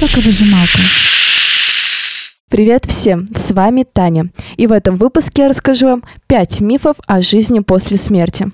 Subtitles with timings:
[0.00, 0.78] Соковыжималка.
[2.48, 3.28] Привет всем!
[3.36, 4.30] С вами Таня.
[4.56, 8.50] И в этом выпуске я расскажу вам 5 мифов о жизни после смерти.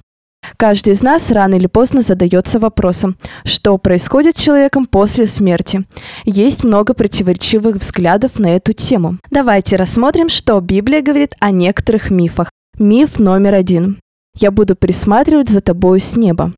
[0.56, 5.84] Каждый из нас рано или поздно задается вопросом, что происходит с человеком после смерти.
[6.24, 9.18] Есть много противоречивых взглядов на эту тему.
[9.30, 12.50] Давайте рассмотрим, что Библия говорит о некоторых мифах.
[12.76, 14.00] Миф номер один.
[14.36, 16.54] Я буду присматривать за тобою с неба.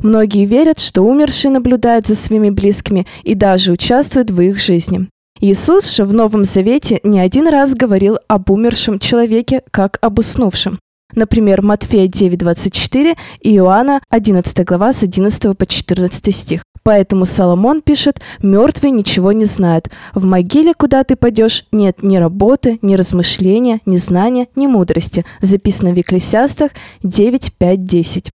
[0.00, 5.08] Многие верят, что умерший наблюдает за своими близкими и даже участвует в их жизни.
[5.40, 10.78] Иисус же в Новом Завете не один раз говорил об умершем человеке как об уснувшем.
[11.14, 16.62] Например, Матфея 9.24 и Иоанна 11 глава с 11 по 14 стих.
[16.84, 19.88] Поэтому Соломон пишет, «Мертвые ничего не знают.
[20.14, 25.24] В могиле, куда ты пойдешь, нет ни работы, ни размышления, ни знания, ни мудрости».
[25.40, 26.72] Записано в Екклесиастах
[27.02, 28.30] 9, 5, 10.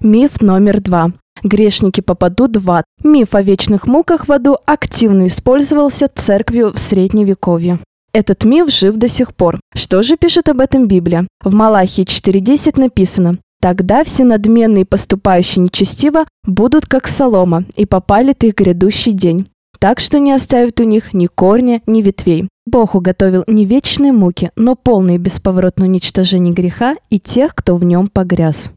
[0.00, 1.12] Миф номер два.
[1.42, 2.84] Грешники попадут в ад.
[3.02, 7.78] Миф о вечных муках в аду активно использовался церковью в Средневековье.
[8.12, 9.60] Этот миф жив до сих пор.
[9.74, 11.26] Что же пишет об этом Библия?
[11.44, 18.54] В Малахии 4.10 написано «Тогда все надменные, поступающие нечестиво, будут как солома, и попалит их
[18.54, 19.48] грядущий день.
[19.78, 22.48] Так что не оставит у них ни корня, ни ветвей.
[22.66, 28.08] Бог уготовил не вечные муки, но полное бесповоротное уничтожение греха и тех, кто в нем
[28.08, 28.70] погряз.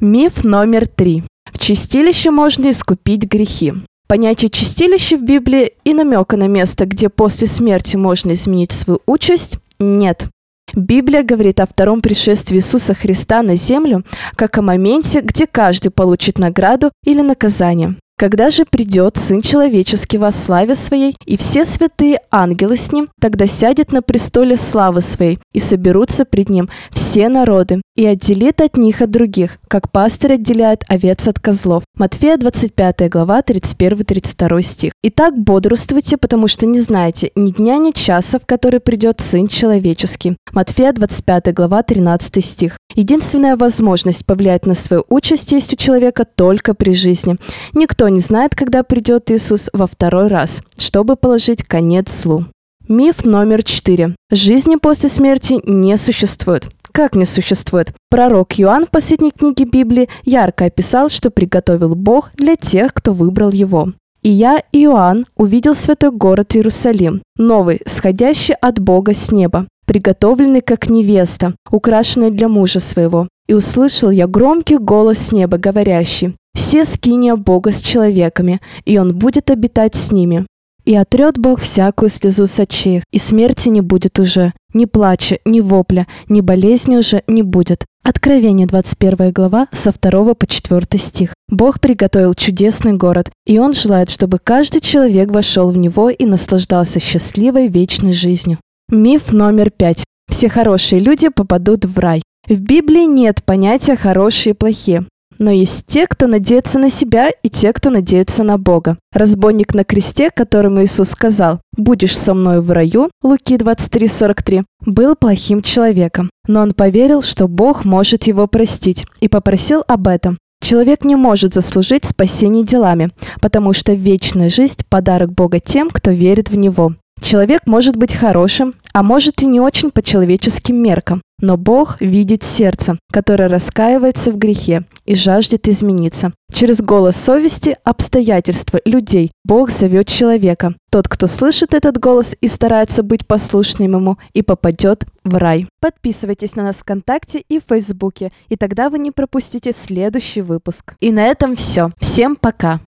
[0.00, 1.24] Миф номер три.
[1.52, 3.74] В чистилище можно искупить грехи.
[4.06, 9.58] Понятие чистилища в Библии и намека на место, где после смерти можно изменить свою участь,
[9.80, 10.28] нет.
[10.72, 14.04] Библия говорит о втором пришествии Иисуса Христа на землю
[14.36, 17.96] как о моменте, где каждый получит награду или наказание.
[18.18, 23.46] Когда же придет Сын Человеческий во славе Своей, и все святые ангелы с Ним, тогда
[23.46, 29.02] сядет на престоле славы Своей, и соберутся пред Ним все народы, и отделит от них
[29.02, 31.84] от других, как пастырь отделяет овец от козлов.
[31.96, 34.92] Матфея 25 глава 31-32 стих.
[35.04, 40.36] Итак, бодрствуйте, потому что не знаете ни дня, ни часа, в который придет Сын Человеческий.
[40.52, 42.78] Матфея 25 глава 13 стих.
[42.96, 47.36] Единственная возможность повлиять на свою участь есть у человека только при жизни.
[47.74, 52.46] Никто не знает, когда придет Иисус во второй раз, чтобы положить конец злу.
[52.88, 54.14] Миф номер четыре.
[54.30, 56.68] Жизни после смерти не существует.
[56.92, 57.92] Как не существует?
[58.10, 63.50] Пророк Иоанн в последней книге Библии ярко описал, что приготовил Бог для тех, кто выбрал
[63.50, 63.92] его.
[64.22, 70.90] «И я, Иоанн, увидел святой город Иерусалим, новый, сходящий от Бога с неба, приготовленный как
[70.90, 73.28] невеста, украшенная для мужа своего.
[73.46, 79.16] И услышал я громкий голос с неба, говорящий, все скиния Бога с человеками, и Он
[79.16, 80.44] будет обитать с ними.
[80.84, 85.60] И отрет Бог всякую слезу с очей, и смерти не будет уже, ни плача, ни
[85.60, 87.84] вопля, ни болезни уже не будет.
[88.02, 91.32] Откровение 21 глава со 2 по 4 стих.
[91.48, 96.98] Бог приготовил чудесный город, и Он желает, чтобы каждый человек вошел в него и наслаждался
[96.98, 98.58] счастливой вечной жизнью.
[98.88, 100.02] Миф номер пять.
[100.28, 102.22] Все хорошие люди попадут в рай.
[102.48, 105.06] В Библии нет понятия «хорошие» и «плохие».
[105.38, 108.98] Но есть те, кто надеется на себя, и те, кто надеется на Бога.
[109.12, 115.62] Разбойник на кресте, которому Иисус сказал «Будешь со мной в раю» Луки 23:43, был плохим
[115.62, 120.38] человеком, но он поверил, что Бог может его простить, и попросил об этом.
[120.60, 123.10] Человек не может заслужить спасение делами,
[123.40, 126.94] потому что вечная жизнь– подарок Бога тем, кто верит в Него.
[127.20, 132.42] Человек может быть хорошим, а может и не очень по человеческим меркам, но Бог видит
[132.42, 136.32] сердце, которое раскаивается в грехе и жаждет измениться.
[136.52, 140.74] Через голос совести, обстоятельства, людей Бог зовет человека.
[140.90, 145.68] Тот, кто слышит этот голос и старается быть послушным ему, и попадет в рай.
[145.80, 150.94] Подписывайтесь на нас ВКонтакте и в Фейсбуке, и тогда вы не пропустите следующий выпуск.
[151.00, 151.92] И на этом все.
[152.00, 152.80] Всем пока!